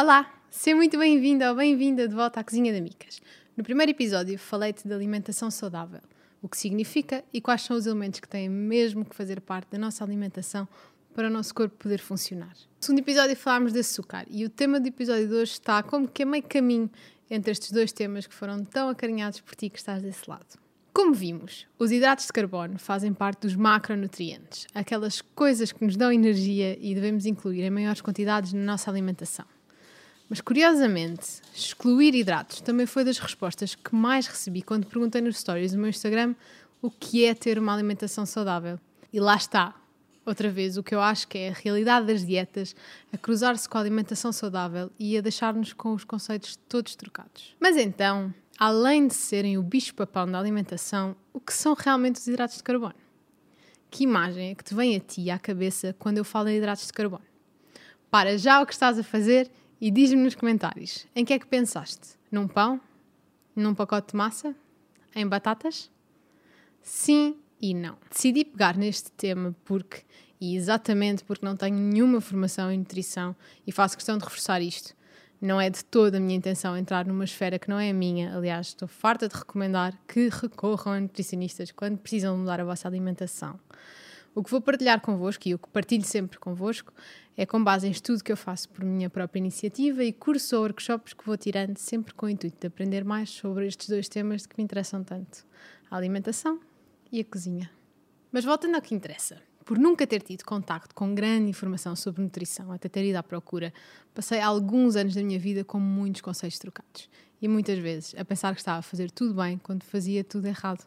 Olá, 0.00 0.32
seja 0.48 0.76
muito 0.76 0.96
bem-vindo 0.96 1.44
ou 1.44 1.56
bem-vinda 1.56 2.06
de 2.06 2.14
volta 2.14 2.38
à 2.38 2.44
Cozinha 2.44 2.72
da 2.72 2.80
Micas. 2.80 3.20
No 3.56 3.64
primeiro 3.64 3.90
episódio 3.90 4.38
falei-te 4.38 4.86
de 4.86 4.94
alimentação 4.94 5.50
saudável, 5.50 5.98
o 6.40 6.48
que 6.48 6.56
significa 6.56 7.24
e 7.32 7.40
quais 7.40 7.62
são 7.62 7.76
os 7.76 7.84
elementos 7.84 8.20
que 8.20 8.28
têm 8.28 8.48
mesmo 8.48 9.04
que 9.04 9.16
fazer 9.16 9.40
parte 9.40 9.72
da 9.72 9.76
nossa 9.76 10.04
alimentação 10.04 10.68
para 11.16 11.26
o 11.26 11.30
nosso 11.32 11.52
corpo 11.52 11.74
poder 11.76 11.98
funcionar. 11.98 12.52
No 12.52 12.78
segundo 12.78 13.00
episódio 13.00 13.34
falámos 13.34 13.72
de 13.72 13.80
açúcar 13.80 14.24
e 14.30 14.44
o 14.44 14.48
tema 14.48 14.78
do 14.78 14.86
episódio 14.86 15.26
de 15.26 15.34
hoje 15.34 15.54
está 15.54 15.82
como 15.82 16.06
que 16.06 16.22
a 16.22 16.26
meio 16.26 16.44
caminho 16.44 16.88
entre 17.28 17.50
estes 17.50 17.72
dois 17.72 17.90
temas 17.90 18.24
que 18.24 18.34
foram 18.36 18.64
tão 18.64 18.88
acarinhados 18.88 19.40
por 19.40 19.56
ti 19.56 19.68
que 19.68 19.78
estás 19.78 20.00
desse 20.00 20.30
lado. 20.30 20.46
Como 20.92 21.12
vimos, 21.12 21.66
os 21.76 21.90
hidratos 21.90 22.26
de 22.26 22.32
carbono 22.32 22.78
fazem 22.78 23.12
parte 23.12 23.40
dos 23.40 23.56
macronutrientes, 23.56 24.68
aquelas 24.72 25.20
coisas 25.20 25.72
que 25.72 25.84
nos 25.84 25.96
dão 25.96 26.12
energia 26.12 26.78
e 26.80 26.94
devemos 26.94 27.26
incluir 27.26 27.64
em 27.64 27.70
maiores 27.70 28.00
quantidades 28.00 28.52
na 28.52 28.62
nossa 28.62 28.88
alimentação. 28.88 29.57
Mas 30.28 30.40
curiosamente, 30.42 31.40
excluir 31.54 32.14
hidratos 32.14 32.60
também 32.60 32.84
foi 32.84 33.02
das 33.02 33.18
respostas 33.18 33.74
que 33.74 33.94
mais 33.94 34.26
recebi 34.26 34.60
quando 34.60 34.86
perguntei 34.86 35.22
nos 35.22 35.38
stories 35.38 35.72
do 35.72 35.78
meu 35.78 35.88
Instagram 35.88 36.34
o 36.82 36.90
que 36.90 37.24
é 37.24 37.34
ter 37.34 37.58
uma 37.58 37.72
alimentação 37.72 38.26
saudável. 38.26 38.78
E 39.10 39.18
lá 39.18 39.36
está, 39.36 39.74
outra 40.26 40.50
vez, 40.50 40.76
o 40.76 40.82
que 40.82 40.94
eu 40.94 41.00
acho 41.00 41.26
que 41.26 41.38
é 41.38 41.48
a 41.48 41.52
realidade 41.52 42.06
das 42.06 42.26
dietas, 42.26 42.76
a 43.12 43.16
cruzar-se 43.16 43.66
com 43.66 43.78
a 43.78 43.80
alimentação 43.80 44.30
saudável 44.30 44.90
e 44.98 45.16
a 45.16 45.20
deixar-nos 45.20 45.72
com 45.72 45.94
os 45.94 46.04
conceitos 46.04 46.56
todos 46.68 46.94
trocados. 46.94 47.56
Mas 47.58 47.76
então, 47.76 48.32
além 48.58 49.08
de 49.08 49.14
serem 49.14 49.56
o 49.56 49.62
bicho-papão 49.62 50.30
da 50.30 50.38
alimentação, 50.38 51.16
o 51.32 51.40
que 51.40 51.54
são 51.54 51.74
realmente 51.74 52.16
os 52.16 52.26
hidratos 52.26 52.58
de 52.58 52.62
carbono? 52.62 52.94
Que 53.90 54.04
imagem 54.04 54.50
é 54.50 54.54
que 54.54 54.62
te 54.62 54.74
vem 54.74 54.94
a 54.94 55.00
ti 55.00 55.30
à 55.30 55.38
cabeça 55.38 55.96
quando 55.98 56.18
eu 56.18 56.24
falo 56.24 56.50
em 56.50 56.58
hidratos 56.58 56.86
de 56.86 56.92
carbono? 56.92 57.24
Para 58.10 58.36
já 58.36 58.60
o 58.60 58.66
que 58.66 58.74
estás 58.74 58.98
a 58.98 59.02
fazer 59.02 59.50
e 59.80 59.90
diz-me 59.90 60.22
nos 60.22 60.34
comentários: 60.34 61.06
em 61.14 61.24
que 61.24 61.32
é 61.32 61.38
que 61.38 61.46
pensaste? 61.46 62.18
Num 62.30 62.46
pão? 62.46 62.80
Num 63.54 63.74
pacote 63.74 64.12
de 64.12 64.16
massa? 64.16 64.54
Em 65.14 65.26
batatas? 65.26 65.90
Sim 66.82 67.36
e 67.60 67.74
não. 67.74 67.96
Decidi 68.10 68.44
pegar 68.44 68.76
neste 68.76 69.10
tema 69.12 69.54
porque, 69.64 70.02
e 70.40 70.56
exatamente 70.56 71.24
porque 71.24 71.44
não 71.44 71.56
tenho 71.56 71.76
nenhuma 71.76 72.20
formação 72.20 72.70
em 72.70 72.78
nutrição 72.78 73.34
e 73.66 73.72
faço 73.72 73.96
questão 73.96 74.16
de 74.16 74.24
reforçar 74.24 74.62
isto, 74.62 74.94
não 75.40 75.60
é 75.60 75.70
de 75.70 75.84
toda 75.84 76.18
a 76.18 76.20
minha 76.20 76.36
intenção 76.36 76.76
entrar 76.76 77.06
numa 77.06 77.24
esfera 77.24 77.58
que 77.58 77.68
não 77.68 77.78
é 77.78 77.90
a 77.90 77.94
minha. 77.94 78.36
Aliás, 78.36 78.68
estou 78.68 78.88
farta 78.88 79.28
de 79.28 79.36
recomendar 79.36 79.96
que 80.06 80.28
recorram 80.28 80.92
a 80.92 81.00
nutricionistas 81.00 81.70
quando 81.70 81.98
precisam 81.98 82.36
mudar 82.36 82.60
a 82.60 82.64
vossa 82.64 82.88
alimentação. 82.88 83.58
O 84.38 84.42
que 84.44 84.52
vou 84.52 84.60
partilhar 84.60 85.00
convosco 85.00 85.48
e 85.48 85.54
o 85.54 85.58
que 85.58 85.68
partilho 85.68 86.04
sempre 86.04 86.38
convosco 86.38 86.92
é 87.36 87.44
com 87.44 87.62
base 87.64 87.88
em 87.88 87.90
estudo 87.90 88.22
que 88.22 88.30
eu 88.30 88.36
faço 88.36 88.68
por 88.68 88.84
minha 88.84 89.10
própria 89.10 89.40
iniciativa 89.40 90.04
e 90.04 90.12
cursos 90.12 90.52
ou 90.52 90.62
workshops 90.62 91.12
que 91.12 91.26
vou 91.26 91.36
tirando 91.36 91.76
sempre 91.76 92.14
com 92.14 92.26
o 92.26 92.28
intuito 92.28 92.56
de 92.60 92.68
aprender 92.68 93.04
mais 93.04 93.30
sobre 93.30 93.66
estes 93.66 93.88
dois 93.88 94.08
temas 94.08 94.46
que 94.46 94.54
me 94.56 94.62
interessam 94.62 95.02
tanto: 95.02 95.44
a 95.90 95.96
alimentação 95.96 96.60
e 97.10 97.18
a 97.18 97.24
cozinha. 97.24 97.68
Mas 98.30 98.44
voltando 98.44 98.76
ao 98.76 98.80
que 98.80 98.94
interessa. 98.94 99.42
Por 99.64 99.76
nunca 99.76 100.06
ter 100.06 100.22
tido 100.22 100.44
contacto 100.44 100.94
com 100.94 101.16
grande 101.16 101.50
informação 101.50 101.96
sobre 101.96 102.22
nutrição, 102.22 102.70
até 102.70 102.88
ter 102.88 103.04
ido 103.04 103.18
à 103.18 103.24
procura, 103.24 103.74
passei 104.14 104.40
alguns 104.40 104.94
anos 104.94 105.16
da 105.16 105.22
minha 105.24 105.40
vida 105.40 105.64
com 105.64 105.80
muitos 105.80 106.20
conceitos 106.20 106.60
trocados. 106.60 107.10
E 107.42 107.48
muitas 107.48 107.80
vezes 107.80 108.14
a 108.16 108.24
pensar 108.24 108.54
que 108.54 108.60
estava 108.60 108.78
a 108.78 108.82
fazer 108.82 109.10
tudo 109.10 109.34
bem 109.34 109.58
quando 109.58 109.82
fazia 109.82 110.22
tudo 110.22 110.46
errado. 110.46 110.86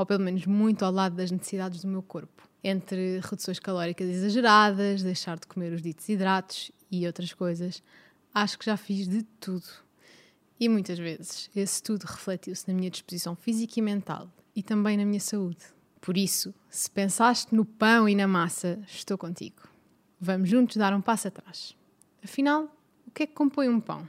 Ou 0.00 0.06
pelo 0.06 0.24
menos 0.24 0.46
muito 0.46 0.82
ao 0.82 0.90
lado 0.90 1.14
das 1.14 1.30
necessidades 1.30 1.82
do 1.82 1.88
meu 1.88 2.02
corpo 2.02 2.48
entre 2.64 3.20
reduções 3.20 3.58
calóricas 3.58 4.08
exageradas, 4.08 5.02
deixar 5.02 5.38
de 5.38 5.46
comer 5.46 5.74
os 5.74 5.82
ditos 5.82 6.08
hidratos 6.08 6.72
e 6.90 7.06
outras 7.06 7.34
coisas, 7.34 7.82
acho 8.32 8.58
que 8.58 8.64
já 8.64 8.78
fiz 8.78 9.06
de 9.06 9.22
tudo. 9.38 9.66
E 10.58 10.70
muitas 10.70 10.98
vezes 10.98 11.50
esse 11.54 11.82
tudo 11.82 12.04
refletiu-se 12.04 12.66
na 12.66 12.72
minha 12.72 12.88
disposição 12.88 13.36
física 13.36 13.74
e 13.78 13.82
mental 13.82 14.30
e 14.56 14.62
também 14.62 14.96
na 14.96 15.04
minha 15.04 15.20
saúde. 15.20 15.66
Por 16.00 16.16
isso, 16.16 16.54
se 16.70 16.90
pensaste 16.90 17.54
no 17.54 17.66
pão 17.66 18.08
e 18.08 18.14
na 18.14 18.26
massa, 18.26 18.78
estou 18.86 19.18
contigo. 19.18 19.68
Vamos 20.18 20.48
juntos 20.48 20.78
dar 20.78 20.94
um 20.94 21.02
passo 21.02 21.28
atrás. 21.28 21.76
Afinal, 22.24 22.74
o 23.06 23.10
que 23.10 23.24
é 23.24 23.26
que 23.26 23.34
compõe 23.34 23.68
um 23.68 23.78
pão? 23.78 24.08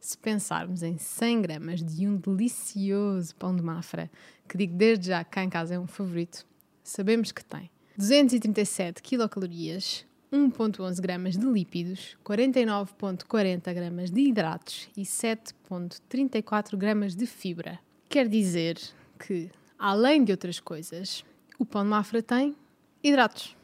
Se 0.00 0.16
pensarmos 0.16 0.82
em 0.82 0.96
100 0.96 1.42
gramas 1.42 1.82
de 1.82 2.08
um 2.08 2.16
delicioso 2.16 3.36
pão 3.36 3.54
de 3.54 3.62
mafra, 3.62 4.10
que 4.50 4.58
digo 4.58 4.74
desde 4.74 5.06
já 5.06 5.22
que 5.22 5.30
cá 5.30 5.44
em 5.44 5.48
casa 5.48 5.76
é 5.76 5.78
um 5.78 5.86
favorito, 5.86 6.44
sabemos 6.82 7.30
que 7.30 7.44
tem 7.44 7.70
237 7.96 9.00
quilocalorias, 9.00 10.04
1.11 10.32 11.00
gramas 11.00 11.36
de 11.36 11.46
lípidos, 11.46 12.16
49.40 12.24 13.72
gramas 13.72 14.10
de 14.10 14.20
hidratos 14.22 14.88
e 14.96 15.02
7.34 15.02 16.76
gramas 16.76 17.14
de 17.14 17.26
fibra. 17.26 17.78
Quer 18.08 18.26
dizer 18.26 18.76
que, 19.24 19.50
além 19.78 20.24
de 20.24 20.32
outras 20.32 20.58
coisas, 20.58 21.24
o 21.56 21.64
pão 21.64 21.84
de 21.84 21.88
mafra 21.88 22.20
tem 22.20 22.56
hidratos. 23.04 23.56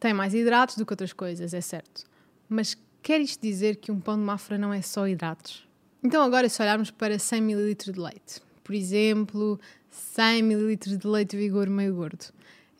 Tem 0.00 0.12
mais 0.12 0.34
hidratos 0.34 0.76
do 0.76 0.84
que 0.84 0.92
outras 0.92 1.12
coisas, 1.12 1.54
é 1.54 1.60
certo. 1.60 2.02
Mas 2.48 2.76
quer 3.00 3.20
isto 3.20 3.40
dizer 3.40 3.76
que 3.76 3.92
um 3.92 4.00
pão 4.00 4.16
de 4.16 4.24
mafra 4.24 4.58
não 4.58 4.72
é 4.72 4.82
só 4.82 5.06
hidratos? 5.06 5.68
Então 6.02 6.20
agora 6.20 6.48
se 6.48 6.60
olharmos 6.60 6.90
para 6.90 7.16
100 7.16 7.38
ml 7.38 7.74
de 7.74 8.00
leite, 8.00 8.40
por 8.66 8.74
exemplo, 8.74 9.60
100 9.88 10.40
ml 10.40 10.76
de 10.76 11.06
leite 11.06 11.36
vigor 11.36 11.70
meio 11.70 11.94
gordo, 11.94 12.24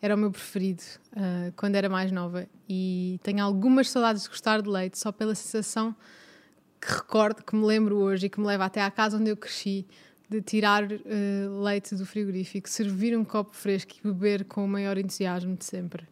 era 0.03 0.17
o 0.17 0.19
meu 0.19 0.33
preferido 0.33 0.83
uh, 1.13 1.53
quando 1.55 1.77
era 1.77 1.89
mais 1.89 2.11
nova 2.11 2.49
e 2.69 3.21
tenho 3.23 3.45
algumas 3.45 3.89
saudades 3.89 4.25
de 4.25 4.29
gostar 4.29 4.61
de 4.61 4.69
leite 4.69 4.99
só 4.99 5.13
pela 5.13 5.33
sensação 5.33 5.95
que 6.81 6.93
recordo, 6.93 7.45
que 7.45 7.55
me 7.55 7.65
lembro 7.65 7.99
hoje 7.99 8.27
e 8.27 8.29
que 8.29 8.41
me 8.41 8.47
leva 8.49 8.65
até 8.65 8.83
à 8.83 8.91
casa 8.91 9.17
onde 9.17 9.31
eu 9.31 9.37
cresci 9.37 9.87
de 10.29 10.43
tirar 10.43 10.83
uh, 10.91 11.63
leite 11.63 11.95
do 11.95 12.05
frigorífico, 12.05 12.69
servir 12.69 13.17
um 13.17 13.25
copo 13.25 13.55
fresco 13.55 13.93
e 13.93 14.09
beber 14.09 14.45
com 14.45 14.65
o 14.65 14.69
maior 14.69 14.99
entusiasmo 14.99 15.55
de 15.55 15.65
sempre. 15.65 16.05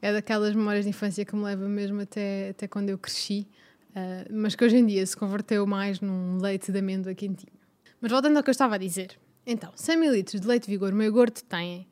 É 0.00 0.10
daquelas 0.10 0.54
memórias 0.54 0.86
de 0.86 0.90
infância 0.90 1.22
que 1.22 1.36
me 1.36 1.42
leva 1.42 1.68
mesmo 1.68 2.00
até, 2.00 2.48
até 2.48 2.66
quando 2.66 2.88
eu 2.88 2.96
cresci, 2.96 3.46
uh, 3.90 4.32
mas 4.32 4.54
que 4.54 4.64
hoje 4.64 4.78
em 4.78 4.86
dia 4.86 5.04
se 5.04 5.14
converteu 5.14 5.66
mais 5.66 6.00
num 6.00 6.38
leite 6.38 6.72
de 6.72 6.78
amêndoa 6.78 7.14
quentinho. 7.14 7.61
Mas 8.02 8.10
voltando 8.10 8.36
ao 8.36 8.42
que 8.42 8.50
eu 8.50 8.52
estava 8.52 8.74
a 8.74 8.78
dizer, 8.78 9.16
então, 9.46 9.72
100 9.76 9.94
ml 9.94 10.22
de 10.24 10.44
leite 10.44 10.68
vigor 10.68 10.92
meio 10.92 11.12
gordo 11.12 11.40
têm 11.42 11.86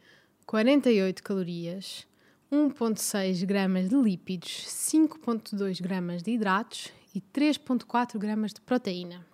48 0.45 1.23
calorias, 1.23 2.05
1,6 2.51 3.47
gramas 3.47 3.89
de 3.89 3.95
lípidos, 3.95 4.67
5,2 4.67 5.81
gramas 5.81 6.21
de 6.25 6.33
hidratos 6.33 6.93
e 7.15 7.21
3,4 7.21 8.19
gramas 8.19 8.53
de 8.53 8.61
proteína. 8.61 9.25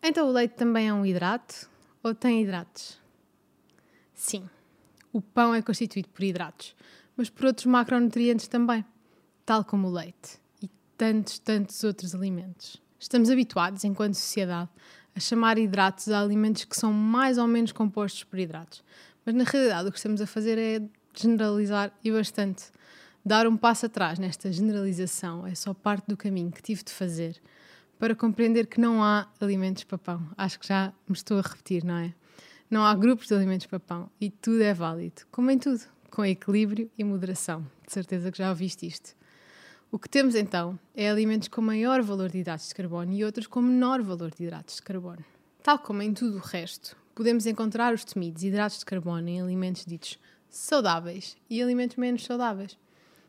Então 0.00 0.28
o 0.28 0.30
leite 0.30 0.54
também 0.54 0.86
é 0.86 0.94
um 0.94 1.04
hidrato 1.04 1.68
ou 2.04 2.14
tem 2.14 2.40
hidratos? 2.40 3.00
Sim, 4.14 4.48
o 5.12 5.20
pão 5.20 5.52
é 5.52 5.60
constituído 5.60 6.08
por 6.08 6.22
hidratos, 6.22 6.76
mas 7.16 7.28
por 7.28 7.46
outros 7.46 7.66
macronutrientes 7.66 8.46
também, 8.46 8.84
tal 9.44 9.64
como 9.64 9.88
o 9.88 9.92
leite 9.92 10.38
e 10.62 10.70
tantos, 10.96 11.40
tantos 11.40 11.82
outros 11.82 12.14
alimentos. 12.14 12.80
Estamos 12.96 13.28
habituados, 13.28 13.82
enquanto 13.82 14.14
sociedade, 14.14 14.70
a 15.14 15.20
chamar 15.20 15.58
hidratos 15.58 16.08
a 16.08 16.20
alimentos 16.20 16.64
que 16.64 16.76
são 16.76 16.92
mais 16.92 17.38
ou 17.38 17.46
menos 17.46 17.72
compostos 17.72 18.24
por 18.24 18.38
hidratos, 18.38 18.82
mas 19.24 19.34
na 19.34 19.44
realidade 19.44 19.88
o 19.88 19.92
que 19.92 19.98
estamos 19.98 20.20
a 20.20 20.26
fazer 20.26 20.58
é 20.58 20.82
generalizar 21.14 21.92
e 22.02 22.10
bastante. 22.10 22.64
Dar 23.24 23.46
um 23.46 23.56
passo 23.56 23.86
atrás 23.86 24.18
nesta 24.18 24.52
generalização 24.52 25.46
é 25.46 25.54
só 25.54 25.72
parte 25.72 26.06
do 26.06 26.16
caminho 26.16 26.52
que 26.52 26.62
tive 26.62 26.82
de 26.82 26.92
fazer 26.92 27.40
para 27.98 28.14
compreender 28.14 28.66
que 28.66 28.80
não 28.80 29.02
há 29.02 29.28
alimentos 29.40 29.84
para 29.84 29.96
pão. 29.96 30.28
Acho 30.36 30.58
que 30.58 30.66
já 30.66 30.92
me 31.08 31.14
estou 31.14 31.38
a 31.38 31.42
repetir, 31.42 31.84
não 31.84 31.96
é? 31.96 32.12
Não 32.70 32.84
há 32.84 32.94
grupos 32.94 33.28
de 33.28 33.34
alimentos 33.34 33.66
para 33.66 33.80
pão 33.80 34.10
e 34.20 34.28
tudo 34.28 34.62
é 34.62 34.74
válido, 34.74 35.22
como 35.30 35.50
em 35.50 35.58
tudo, 35.58 35.80
com 36.10 36.24
equilíbrio 36.24 36.90
e 36.98 37.04
moderação. 37.04 37.66
De 37.86 37.92
certeza 37.92 38.30
que 38.30 38.38
já 38.38 38.50
ouviste 38.50 38.86
isto. 38.86 39.14
O 39.94 39.98
que 40.00 40.08
temos 40.08 40.34
então 40.34 40.76
é 40.92 41.08
alimentos 41.08 41.46
com 41.46 41.60
maior 41.60 42.02
valor 42.02 42.28
de 42.28 42.38
hidratos 42.38 42.66
de 42.66 42.74
carbono 42.74 43.12
e 43.12 43.24
outros 43.24 43.46
com 43.46 43.62
menor 43.62 44.02
valor 44.02 44.32
de 44.32 44.42
hidratos 44.42 44.74
de 44.74 44.82
carbono. 44.82 45.24
Tal 45.62 45.78
como 45.78 46.02
em 46.02 46.12
tudo 46.12 46.38
o 46.38 46.40
resto, 46.40 46.96
podemos 47.14 47.46
encontrar 47.46 47.94
os 47.94 48.04
temidos 48.04 48.42
hidratos 48.42 48.80
de 48.80 48.84
carbono 48.84 49.28
em 49.28 49.40
alimentos 49.40 49.86
ditos 49.86 50.18
saudáveis 50.50 51.36
e 51.48 51.62
alimentos 51.62 51.96
menos 51.96 52.24
saudáveis, 52.24 52.76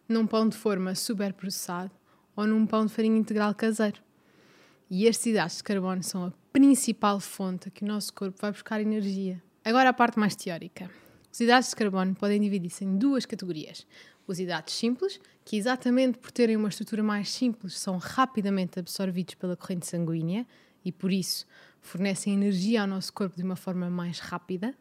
num 0.09 0.25
pão 0.25 0.49
de 0.49 0.57
forma 0.57 0.95
super 0.95 1.33
processado 1.33 1.91
ou 2.35 2.47
num 2.47 2.65
pão 2.65 2.87
de 2.87 2.91
farinha 2.91 3.19
integral 3.19 3.53
caseiro. 3.53 4.01
E 4.89 5.05
estes 5.05 5.27
hidratos 5.27 5.57
de 5.57 5.63
carbono 5.63 6.01
são 6.01 6.25
a 6.25 6.33
principal 6.51 7.19
fonte 7.19 7.69
que 7.69 7.83
o 7.83 7.87
nosso 7.87 8.11
corpo 8.11 8.39
vai 8.41 8.51
buscar 8.51 8.81
energia. 8.81 9.39
Agora 9.63 9.89
a 9.89 9.93
parte 9.93 10.17
mais 10.17 10.35
teórica. 10.35 10.89
Os 11.31 11.39
hidratos 11.39 11.69
de 11.69 11.75
carbono 11.75 12.15
podem 12.15 12.41
dividir-se 12.41 12.85
em 12.85 12.97
duas 12.97 13.23
categorias. 13.23 13.85
Os 14.27 14.39
hidratos 14.39 14.73
simples, 14.73 15.19
que 15.43 15.55
exatamente 15.55 16.17
por 16.17 16.31
terem 16.31 16.55
uma 16.55 16.69
estrutura 16.69 17.03
mais 17.03 17.29
simples 17.29 17.77
são 17.77 17.97
rapidamente 17.97 18.79
absorvidos 18.79 19.35
pela 19.35 19.55
corrente 19.55 19.85
sanguínea 19.85 20.45
e 20.83 20.91
por 20.91 21.11
isso 21.11 21.45
fornecem 21.81 22.33
energia 22.33 22.81
ao 22.81 22.87
nosso 22.87 23.13
corpo 23.13 23.35
de 23.35 23.43
uma 23.43 23.55
forma 23.55 23.89
mais 23.89 24.19
rápida, 24.19 24.73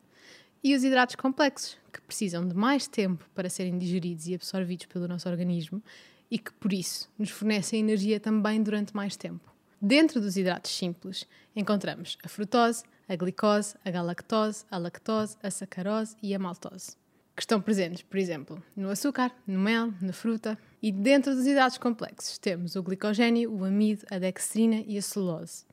e 0.62 0.75
os 0.75 0.82
hidratos 0.82 1.17
complexos, 1.17 1.76
que 1.93 2.00
precisam 2.00 2.49
de 2.49 2.55
mais 2.55 2.88
tempo 2.88 3.29
para 3.35 3.50
serem 3.50 3.76
digeridos 3.76 4.26
e 4.26 4.35
absorvidos 4.35 4.87
pelo 4.87 5.06
nosso 5.06 5.29
organismo 5.29 5.82
e 6.31 6.38
que, 6.38 6.50
por 6.55 6.73
isso, 6.73 7.11
nos 7.19 7.29
fornecem 7.29 7.81
energia 7.81 8.19
também 8.19 8.62
durante 8.62 8.97
mais 8.97 9.14
tempo. 9.14 9.52
Dentro 9.79 10.23
dos 10.23 10.38
hidratos 10.38 10.70
simples, 10.70 11.26
encontramos 11.55 12.17
a 12.25 12.29
frutose, 12.29 12.82
a 13.06 13.14
glicose, 13.14 13.75
a 13.85 13.90
galactose, 13.90 14.64
a 14.70 14.79
lactose, 14.79 15.37
a 15.43 15.50
sacarose 15.50 16.17
e 16.23 16.35
a 16.35 16.38
maltose, 16.38 16.97
que 17.34 17.42
estão 17.42 17.60
presentes, 17.60 18.02
por 18.02 18.16
exemplo, 18.16 18.62
no 18.76 18.90
açúcar, 18.90 19.32
no 19.46 19.58
mel, 19.58 19.92
na 20.00 20.12
fruta. 20.12 20.56
E 20.81 20.92
dentro 20.92 21.34
dos 21.34 21.46
hidratos 21.46 21.78
complexos 21.78 22.38
temos 22.38 22.76
o 22.76 22.82
glicogênio, 22.82 23.52
o 23.52 23.64
amido, 23.64 24.04
a 24.10 24.19
dextrina 24.19 24.82
e 24.86 24.96
a 24.96 25.02
celulose, 25.02 25.64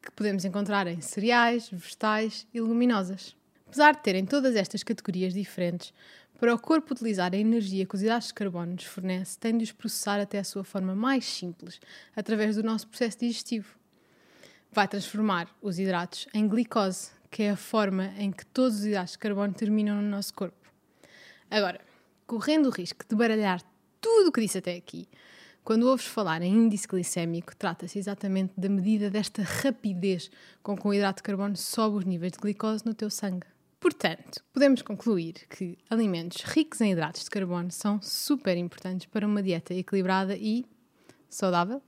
que 0.00 0.10
podemos 0.12 0.44
encontrar 0.44 0.86
em 0.86 1.00
cereais, 1.00 1.68
vegetais 1.70 2.46
e 2.54 2.60
leguminosas. 2.60 3.36
Apesar 3.66 3.94
de 3.94 4.02
terem 4.02 4.24
todas 4.24 4.54
estas 4.54 4.82
categorias 4.82 5.34
diferentes, 5.34 5.92
para 6.38 6.54
o 6.54 6.58
corpo 6.58 6.94
utilizar 6.94 7.32
a 7.32 7.36
energia 7.36 7.86
que 7.86 7.94
os 7.94 8.02
hidratos 8.02 8.28
de 8.28 8.34
carbono 8.34 8.72
nos 8.72 8.84
fornece, 8.84 9.38
tem 9.38 9.56
de 9.56 9.64
os 9.64 9.72
processar 9.72 10.20
até 10.20 10.38
a 10.38 10.44
sua 10.44 10.64
forma 10.64 10.94
mais 10.94 11.24
simples, 11.24 11.80
através 12.14 12.56
do 12.56 12.62
nosso 12.62 12.86
processo 12.88 13.18
digestivo. 13.18 13.76
Vai 14.72 14.88
transformar 14.88 15.48
os 15.60 15.78
hidratos 15.78 16.26
em 16.34 16.48
glicose, 16.48 17.10
que 17.30 17.44
é 17.44 17.50
a 17.50 17.56
forma 17.56 18.12
em 18.18 18.30
que 18.30 18.44
todos 18.46 18.78
os 18.78 18.84
hidratos 18.84 19.12
de 19.12 19.18
carbono 19.18 19.52
terminam 19.52 20.00
no 20.00 20.08
nosso 20.08 20.34
corpo. 20.34 20.63
Agora, 21.54 21.80
correndo 22.26 22.66
o 22.66 22.70
risco 22.70 23.04
de 23.08 23.14
baralhar 23.14 23.62
tudo 24.00 24.30
o 24.30 24.32
que 24.32 24.40
disse 24.40 24.58
até 24.58 24.74
aqui, 24.74 25.06
quando 25.62 25.88
ouves 25.88 26.04
falar 26.04 26.42
em 26.42 26.52
índice 26.52 26.88
glicémico, 26.88 27.54
trata-se 27.54 27.96
exatamente 27.96 28.52
da 28.56 28.68
medida 28.68 29.08
desta 29.08 29.40
rapidez 29.44 30.32
com 30.64 30.76
que 30.76 30.84
o 30.84 30.92
hidrato 30.92 31.18
de 31.18 31.22
carbono 31.22 31.56
sobe 31.56 31.98
os 31.98 32.04
níveis 32.04 32.32
de 32.32 32.38
glicose 32.40 32.84
no 32.84 32.92
teu 32.92 33.08
sangue. 33.08 33.46
Portanto, 33.78 34.42
podemos 34.52 34.82
concluir 34.82 35.46
que 35.48 35.78
alimentos 35.88 36.42
ricos 36.42 36.80
em 36.80 36.90
hidratos 36.90 37.22
de 37.22 37.30
carbono 37.30 37.70
são 37.70 38.02
super 38.02 38.56
importantes 38.56 39.06
para 39.06 39.24
uma 39.24 39.40
dieta 39.40 39.72
equilibrada 39.74 40.34
e 40.36 40.66
saudável, 41.28 41.80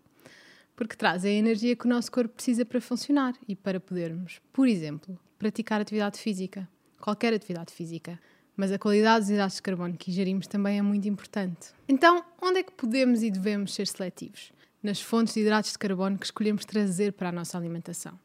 porque 0.77 0.95
trazem 0.95 1.35
a 1.35 1.39
energia 1.41 1.75
que 1.75 1.87
o 1.87 1.91
nosso 1.91 2.13
corpo 2.13 2.35
precisa 2.35 2.65
para 2.65 2.81
funcionar 2.81 3.35
e 3.49 3.57
para 3.57 3.81
podermos, 3.81 4.41
por 4.53 4.69
exemplo, 4.69 5.19
praticar 5.41 5.81
atividade 5.81 6.21
física, 6.21 6.69
qualquer 7.01 7.35
atividade 7.35 7.73
física. 7.73 8.17
Mas 8.57 8.73
a 8.73 8.79
qualidade 8.79 9.21
dos 9.21 9.31
hidratos 9.31 9.57
de 9.57 9.63
carbono 9.63 9.97
que 9.97 10.11
ingerimos 10.11 10.47
também 10.47 10.79
é 10.79 10.83
muito 10.83 11.07
importante. 11.07 11.69
Então, 11.87 12.25
onde 12.41 12.61
é 12.61 12.63
que 12.63 12.73
podemos 12.73 13.23
e 13.23 13.31
devemos 13.31 13.75
ser 13.75 13.87
seletivos? 13.87 14.53
Nas 14.83 15.01
fontes 15.01 15.35
de 15.35 15.41
hidratos 15.41 15.73
de 15.73 15.79
carbono 15.79 16.19
que 16.19 16.27
escolhemos 16.27 16.65
trazer 16.65 17.13
para 17.13 17.29
a 17.29 17.33
nossa 17.33 17.59
alimentação 17.59 18.19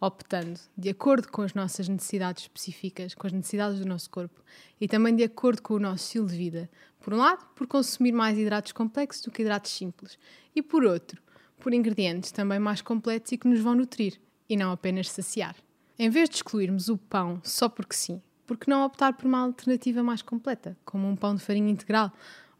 optando 0.00 0.58
de 0.76 0.90
acordo 0.90 1.28
com 1.28 1.42
as 1.42 1.54
nossas 1.54 1.88
necessidades 1.88 2.44
específicas, 2.44 3.14
com 3.14 3.26
as 3.26 3.32
necessidades 3.32 3.80
do 3.80 3.86
nosso 3.86 4.08
corpo 4.10 4.40
e 4.80 4.86
também 4.86 5.14
de 5.14 5.24
acordo 5.24 5.62
com 5.62 5.74
o 5.74 5.78
nosso 5.78 6.04
estilo 6.04 6.26
de 6.26 6.36
vida. 6.36 6.70
Por 7.00 7.14
um 7.14 7.18
lado, 7.18 7.44
por 7.54 7.66
consumir 7.66 8.12
mais 8.12 8.38
hidratos 8.38 8.72
complexos 8.72 9.22
do 9.22 9.30
que 9.30 9.42
hidratos 9.42 9.72
simples, 9.72 10.18
e 10.54 10.62
por 10.62 10.84
outro, 10.84 11.20
por 11.58 11.72
ingredientes 11.74 12.30
também 12.30 12.58
mais 12.58 12.80
completos 12.80 13.32
e 13.32 13.38
que 13.38 13.48
nos 13.48 13.60
vão 13.60 13.74
nutrir 13.74 14.20
e 14.48 14.56
não 14.56 14.72
apenas 14.72 15.10
saciar. 15.10 15.56
Em 15.98 16.08
vez 16.08 16.28
de 16.28 16.36
excluirmos 16.36 16.88
o 16.88 16.96
pão 16.96 17.40
só 17.42 17.68
porque 17.68 17.94
sim, 17.94 18.22
por 18.48 18.56
que 18.56 18.70
não 18.70 18.82
optar 18.82 19.12
por 19.12 19.26
uma 19.26 19.40
alternativa 19.40 20.02
mais 20.02 20.22
completa, 20.22 20.74
como 20.82 21.06
um 21.06 21.14
pão 21.14 21.34
de 21.34 21.42
farinha 21.42 21.70
integral 21.70 22.10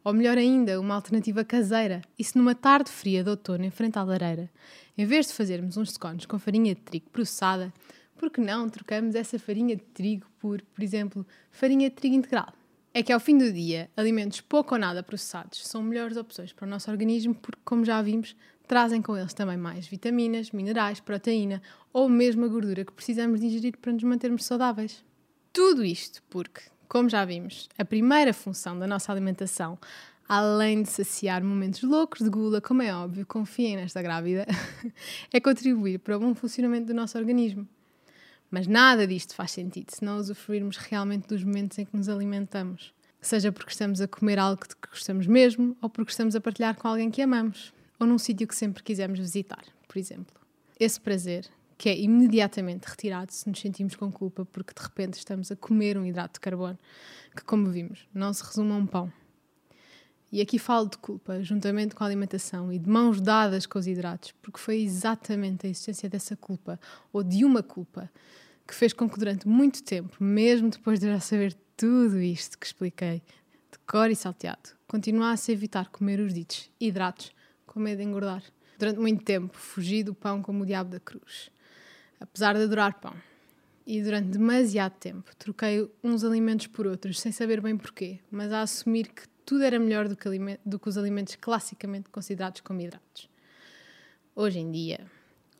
ou 0.03 0.13
melhor 0.13 0.37
ainda, 0.37 0.79
uma 0.79 0.95
alternativa 0.95 1.43
caseira. 1.43 2.01
E 2.17 2.23
se 2.23 2.37
numa 2.37 2.55
tarde 2.55 2.89
fria 2.89 3.23
de 3.23 3.29
outono, 3.29 3.65
em 3.65 3.71
frente 3.71 3.97
à 3.97 4.03
lareira, 4.03 4.49
em 4.97 5.05
vez 5.05 5.27
de 5.27 5.33
fazermos 5.33 5.77
uns 5.77 5.91
scones 5.91 6.25
com 6.25 6.39
farinha 6.39 6.75
de 6.75 6.81
trigo 6.81 7.09
processada, 7.09 7.73
por 8.17 8.29
que 8.29 8.39
não 8.39 8.69
trocamos 8.69 9.15
essa 9.15 9.39
farinha 9.39 9.75
de 9.75 9.81
trigo 9.81 10.27
por, 10.39 10.61
por 10.61 10.83
exemplo, 10.83 11.25
farinha 11.51 11.89
de 11.89 11.95
trigo 11.95 12.15
integral? 12.15 12.53
É 12.93 13.01
que 13.01 13.11
ao 13.11 13.19
fim 13.19 13.37
do 13.37 13.51
dia, 13.51 13.89
alimentos 13.97 14.41
pouco 14.41 14.75
ou 14.75 14.79
nada 14.79 15.01
processados 15.01 15.67
são 15.67 15.81
melhores 15.81 16.17
opções 16.17 16.53
para 16.53 16.65
o 16.67 16.69
nosso 16.69 16.89
organismo 16.89 17.33
porque, 17.33 17.61
como 17.65 17.83
já 17.83 18.01
vimos, 18.01 18.35
trazem 18.67 19.01
com 19.01 19.17
eles 19.17 19.33
também 19.33 19.57
mais 19.57 19.87
vitaminas, 19.87 20.51
minerais, 20.51 20.99
proteína 20.99 21.61
ou 21.91 22.07
mesmo 22.07 22.45
a 22.45 22.47
gordura 22.47 22.85
que 22.85 22.93
precisamos 22.93 23.39
de 23.39 23.47
ingerir 23.47 23.77
para 23.77 23.91
nos 23.91 24.03
mantermos 24.03 24.45
saudáveis. 24.45 25.03
Tudo 25.59 25.83
isto 25.83 26.23
porque, 26.29 26.61
como 26.87 27.09
já 27.09 27.25
vimos, 27.25 27.67
a 27.77 27.83
primeira 27.83 28.33
função 28.33 28.79
da 28.79 28.87
nossa 28.87 29.11
alimentação, 29.11 29.77
além 30.25 30.83
de 30.83 30.89
saciar 30.89 31.43
momentos 31.43 31.83
loucos 31.83 32.21
de 32.21 32.29
gula, 32.29 32.61
como 32.61 32.81
é 32.81 32.95
óbvio, 32.95 33.25
confiem 33.25 33.75
nesta 33.75 34.01
grávida, 34.01 34.47
é 35.33 35.37
contribuir 35.41 35.99
para 35.99 36.15
o 36.15 36.19
bom 36.21 36.33
funcionamento 36.33 36.87
do 36.87 36.93
nosso 36.93 37.17
organismo. 37.17 37.67
Mas 38.49 38.67
nada 38.67 39.05
disto 39.05 39.35
faz 39.35 39.51
sentido 39.51 39.91
se 39.91 40.01
não 40.01 40.17
usufruirmos 40.17 40.77
realmente 40.77 41.27
dos 41.27 41.43
momentos 41.43 41.77
em 41.77 41.83
que 41.83 41.97
nos 41.97 42.07
alimentamos. 42.07 42.93
Seja 43.19 43.51
porque 43.51 43.71
estamos 43.71 43.99
a 43.99 44.07
comer 44.07 44.39
algo 44.39 44.61
que 44.61 44.89
gostamos 44.89 45.27
mesmo, 45.27 45.75
ou 45.81 45.89
porque 45.89 46.11
estamos 46.11 46.37
a 46.37 46.39
partilhar 46.39 46.73
com 46.77 46.87
alguém 46.87 47.11
que 47.11 47.21
amamos, 47.21 47.73
ou 47.99 48.07
num 48.07 48.17
sítio 48.17 48.47
que 48.47 48.55
sempre 48.55 48.81
quisemos 48.81 49.19
visitar, 49.19 49.65
por 49.89 49.97
exemplo. 49.97 50.39
Esse 50.79 51.01
prazer 51.01 51.49
que 51.79 51.87
é 51.87 51.97
imediatamente 51.97 52.83
retirado 52.83 53.31
se 53.31 53.47
nos 53.47 53.57
sentimos 53.57 53.95
com 53.95 54.11
culpa 54.11 54.43
porque 54.43 54.73
de 54.73 54.83
repente 54.83 55.13
estamos 55.13 55.49
a 55.49 55.55
comer 55.55 55.97
um 55.97 56.05
hidrato 56.05 56.33
de 56.33 56.41
carbono 56.41 56.77
que, 57.33 57.41
como 57.41 57.71
vimos, 57.71 58.05
não 58.13 58.33
se 58.33 58.43
resume 58.43 58.73
a 58.73 58.75
um 58.75 58.85
pão. 58.85 59.11
E 60.29 60.41
aqui 60.41 60.59
falo 60.59 60.89
de 60.89 60.97
culpa, 60.97 61.41
juntamente 61.41 61.95
com 61.95 62.03
a 62.03 62.07
alimentação 62.07 62.71
e 62.71 62.77
de 62.77 62.89
mãos 62.89 63.21
dadas 63.21 63.65
com 63.65 63.79
os 63.79 63.87
hidratos, 63.87 64.33
porque 64.41 64.59
foi 64.59 64.81
exatamente 64.81 65.65
a 65.65 65.69
existência 65.69 66.09
dessa 66.09 66.35
culpa, 66.35 66.77
ou 67.13 67.23
de 67.23 67.45
uma 67.45 67.63
culpa, 67.63 68.11
que 68.67 68.75
fez 68.75 68.91
com 68.91 69.09
que 69.09 69.17
durante 69.17 69.47
muito 69.47 69.81
tempo, 69.81 70.21
mesmo 70.21 70.69
depois 70.69 70.99
de 70.99 71.07
já 71.07 71.21
saber 71.21 71.55
tudo 71.77 72.19
isto 72.19 72.59
que 72.59 72.65
expliquei, 72.65 73.23
de 73.71 73.79
cor 73.87 74.11
e 74.11 74.15
salteado, 74.17 74.71
continuasse 74.85 75.49
a 75.49 75.53
evitar 75.53 75.89
comer 75.89 76.19
os 76.19 76.33
ditos 76.33 76.69
hidratos 76.77 77.31
com 77.65 77.79
medo 77.79 77.99
de 77.99 78.03
engordar. 78.03 78.43
Durante 78.77 78.99
muito 78.99 79.23
tempo, 79.23 79.57
fugi 79.57 80.03
do 80.03 80.13
pão 80.13 80.41
como 80.41 80.63
o 80.63 80.65
diabo 80.65 80.89
da 80.89 80.99
cruz 80.99 81.49
apesar 82.19 82.55
de 82.55 82.63
adorar 82.63 82.99
pão. 82.99 83.13
E 83.85 84.01
durante 84.03 84.27
demasiado 84.27 84.93
tempo 84.99 85.35
troquei 85.35 85.89
uns 86.03 86.23
alimentos 86.23 86.67
por 86.67 86.85
outros, 86.85 87.19
sem 87.19 87.31
saber 87.31 87.61
bem 87.61 87.75
porquê, 87.75 88.19
mas 88.29 88.51
a 88.51 88.61
assumir 88.61 89.07
que 89.07 89.27
tudo 89.45 89.63
era 89.63 89.79
melhor 89.79 90.07
do 90.07 90.15
que, 90.15 90.29
do 90.63 90.77
que 90.77 90.89
os 90.89 90.97
alimentos 90.97 91.35
classicamente 91.35 92.09
considerados 92.09 92.61
como 92.61 92.81
hidratos. 92.81 93.27
Hoje 94.35 94.59
em 94.59 94.71
dia, 94.71 95.07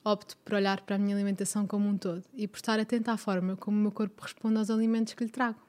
opto 0.03 0.37
por 0.37 0.53
olhar 0.53 0.81
para 0.81 0.95
a 0.95 0.99
minha 0.99 1.15
alimentação 1.15 1.65
como 1.65 1.89
um 1.89 1.97
todo 1.97 2.23
e 2.33 2.47
por 2.47 2.57
estar 2.57 2.79
atenta 2.79 3.11
à 3.11 3.17
forma 3.17 3.57
como 3.57 3.77
o 3.77 3.81
meu 3.81 3.91
corpo 3.91 4.21
responde 4.21 4.57
aos 4.57 4.69
alimentos 4.69 5.13
que 5.13 5.23
lhe 5.23 5.31
trago. 5.31 5.59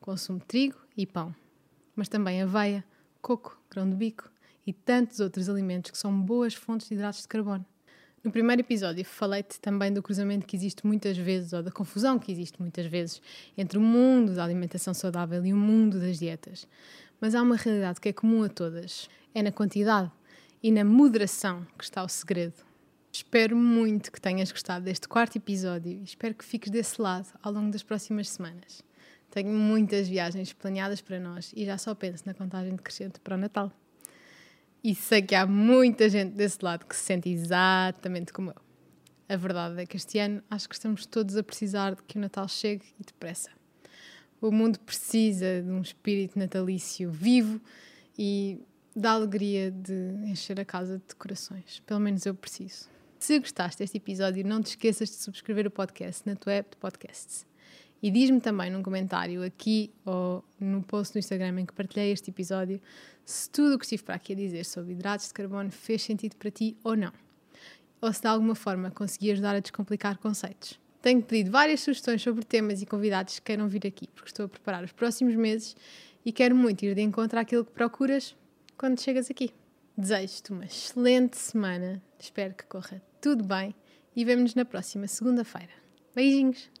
Consumo 0.00 0.40
trigo 0.40 0.78
e 0.96 1.06
pão, 1.06 1.34
mas 1.94 2.08
também 2.08 2.40
aveia, 2.40 2.84
coco, 3.20 3.60
grão 3.70 3.88
de 3.88 3.96
bico 3.96 4.30
e 4.66 4.72
tantos 4.72 5.20
outros 5.20 5.48
alimentos 5.48 5.90
que 5.90 5.98
são 5.98 6.18
boas 6.20 6.54
fontes 6.54 6.88
de 6.88 6.94
hidratos 6.94 7.22
de 7.22 7.28
carbono. 7.28 7.64
No 8.26 8.32
primeiro 8.32 8.60
episódio 8.60 9.04
falei-te 9.04 9.60
também 9.60 9.92
do 9.92 10.02
cruzamento 10.02 10.44
que 10.44 10.56
existe 10.56 10.84
muitas 10.84 11.16
vezes, 11.16 11.52
ou 11.52 11.62
da 11.62 11.70
confusão 11.70 12.18
que 12.18 12.32
existe 12.32 12.60
muitas 12.60 12.84
vezes, 12.86 13.22
entre 13.56 13.78
o 13.78 13.80
mundo 13.80 14.34
da 14.34 14.42
alimentação 14.42 14.92
saudável 14.92 15.46
e 15.46 15.52
o 15.52 15.56
mundo 15.56 16.00
das 16.00 16.18
dietas. 16.18 16.66
Mas 17.20 17.36
há 17.36 17.42
uma 17.42 17.54
realidade 17.54 18.00
que 18.00 18.08
é 18.08 18.12
comum 18.12 18.42
a 18.42 18.48
todas: 18.48 19.08
é 19.32 19.44
na 19.44 19.52
quantidade 19.52 20.10
e 20.60 20.72
na 20.72 20.84
moderação 20.84 21.64
que 21.78 21.84
está 21.84 22.02
o 22.02 22.08
segredo. 22.08 22.64
Espero 23.12 23.56
muito 23.56 24.10
que 24.10 24.20
tenhas 24.20 24.50
gostado 24.50 24.84
deste 24.84 25.06
quarto 25.06 25.38
episódio 25.38 25.92
e 25.92 26.02
espero 26.02 26.34
que 26.34 26.44
fiques 26.44 26.68
desse 26.68 27.00
lado 27.00 27.28
ao 27.40 27.52
longo 27.52 27.70
das 27.70 27.84
próximas 27.84 28.28
semanas. 28.28 28.82
Tenho 29.30 29.52
muitas 29.52 30.08
viagens 30.08 30.52
planeadas 30.52 31.00
para 31.00 31.20
nós 31.20 31.52
e 31.54 31.64
já 31.64 31.78
só 31.78 31.94
penso 31.94 32.24
na 32.26 32.34
contagem 32.34 32.74
decrescente 32.74 33.20
para 33.20 33.36
o 33.36 33.38
Natal. 33.38 33.70
E 34.82 34.94
sei 34.94 35.22
que 35.22 35.34
há 35.34 35.46
muita 35.46 36.08
gente 36.08 36.32
desse 36.32 36.58
lado 36.62 36.86
que 36.86 36.94
se 36.94 37.02
sente 37.02 37.28
exatamente 37.28 38.32
como 38.32 38.50
eu. 38.50 38.66
A 39.28 39.36
verdade 39.36 39.82
é 39.82 39.86
que 39.86 39.96
este 39.96 40.18
ano 40.18 40.42
acho 40.48 40.68
que 40.68 40.74
estamos 40.74 41.04
todos 41.04 41.36
a 41.36 41.42
precisar 41.42 41.96
de 41.96 42.02
que 42.04 42.16
o 42.16 42.20
Natal 42.20 42.46
chegue 42.46 42.84
e 43.00 43.04
depressa. 43.04 43.50
O 44.40 44.52
mundo 44.52 44.78
precisa 44.78 45.62
de 45.62 45.70
um 45.70 45.80
espírito 45.80 46.38
natalício 46.38 47.10
vivo 47.10 47.60
e 48.16 48.60
da 48.94 49.12
alegria 49.12 49.70
de 49.70 49.92
encher 50.24 50.60
a 50.60 50.64
casa 50.64 50.98
de 50.98 51.04
decorações. 51.08 51.80
Pelo 51.80 52.00
menos 52.00 52.24
eu 52.24 52.34
preciso. 52.34 52.88
Se 53.18 53.38
gostaste 53.38 53.78
deste 53.78 53.96
episódio, 53.96 54.46
não 54.46 54.62
te 54.62 54.68
esqueças 54.68 55.08
de 55.08 55.16
subscrever 55.16 55.66
o 55.66 55.70
podcast 55.70 56.22
na 56.24 56.36
tua 56.36 56.52
app 56.52 56.70
de 56.70 56.76
podcasts. 56.76 57.46
E 58.06 58.10
diz-me 58.12 58.40
também 58.40 58.70
num 58.70 58.84
comentário 58.84 59.42
aqui 59.42 59.92
ou 60.04 60.44
no 60.60 60.80
post 60.80 61.12
no 61.16 61.18
Instagram 61.18 61.62
em 61.62 61.66
que 61.66 61.72
partilhei 61.72 62.12
este 62.12 62.30
episódio 62.30 62.80
se 63.24 63.50
tudo 63.50 63.74
o 63.74 63.78
que 63.80 63.84
estive 63.84 64.04
para 64.04 64.14
aqui 64.14 64.32
a 64.32 64.36
dizer 64.36 64.64
sobre 64.64 64.92
hidratos 64.92 65.26
de 65.26 65.34
carbono 65.34 65.72
fez 65.72 66.02
sentido 66.02 66.36
para 66.36 66.48
ti 66.48 66.76
ou 66.84 66.96
não. 66.96 67.12
Ou 68.00 68.12
se 68.12 68.20
de 68.20 68.28
alguma 68.28 68.54
forma 68.54 68.92
consegui 68.92 69.32
ajudar 69.32 69.56
a 69.56 69.58
descomplicar 69.58 70.18
conceitos. 70.18 70.78
Tenho 71.02 71.20
pedido 71.20 71.50
várias 71.50 71.80
sugestões 71.80 72.22
sobre 72.22 72.44
temas 72.44 72.80
e 72.80 72.86
convidados 72.86 73.40
que 73.40 73.46
queiram 73.46 73.66
vir 73.66 73.84
aqui, 73.84 74.06
porque 74.14 74.28
estou 74.28 74.46
a 74.46 74.48
preparar 74.48 74.84
os 74.84 74.92
próximos 74.92 75.34
meses 75.34 75.74
e 76.24 76.30
quero 76.30 76.54
muito 76.54 76.84
ir 76.84 76.94
de 76.94 77.02
encontro 77.02 77.40
àquilo 77.40 77.64
que 77.64 77.72
procuras 77.72 78.36
quando 78.78 79.00
chegas 79.00 79.28
aqui. 79.28 79.50
Desejo-te 79.98 80.52
uma 80.52 80.64
excelente 80.64 81.36
semana, 81.36 82.00
espero 82.20 82.54
que 82.54 82.66
corra 82.66 83.02
tudo 83.20 83.42
bem 83.42 83.74
e 84.14 84.24
vemo-nos 84.24 84.54
na 84.54 84.64
próxima 84.64 85.08
segunda-feira. 85.08 85.72
Beijinhos! 86.14 86.75